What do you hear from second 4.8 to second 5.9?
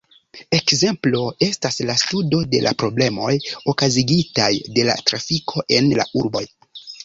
de la trafiko